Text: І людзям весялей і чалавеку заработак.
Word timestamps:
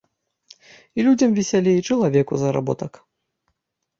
І 0.99 1.05
людзям 1.07 1.35
весялей 1.39 1.75
і 1.81 1.85
чалавеку 1.89 2.33
заработак. 2.45 2.91